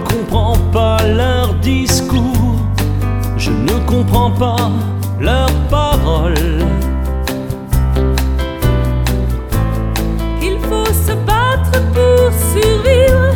[0.00, 2.56] comprends pas leur discours,
[3.36, 4.70] je ne comprends pas
[5.20, 6.64] leurs paroles.
[10.40, 13.34] Qu'il faut se battre pour survivre.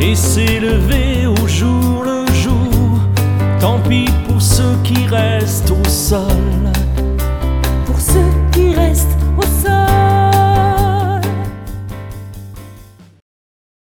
[0.00, 2.98] Et s'élever au jour le jour,
[3.60, 6.64] tant pis pour ceux qui restent au sol.